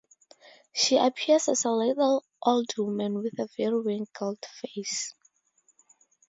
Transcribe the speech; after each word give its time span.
She 0.73 0.97
appears 0.97 1.47
as 1.47 1.63
a 1.63 1.69
little 1.69 2.25
old 2.41 2.73
woman 2.75 3.19
with 3.21 3.33
a 3.37 3.47
very 3.55 3.79
wrinkled 3.79 4.43
face. 4.47 5.13